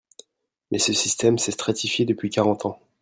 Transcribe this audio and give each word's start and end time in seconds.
Mais 0.71 0.79
ce 0.79 0.93
système 0.93 1.37
s’est 1.37 1.51
stratifié 1.51 2.05
depuis 2.05 2.31
quarante 2.31 2.65
ans. 2.65 2.79